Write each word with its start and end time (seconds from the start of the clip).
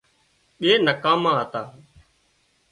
ٻي 0.59 0.71
نڪاما 0.87 1.31
هتا 1.39 1.61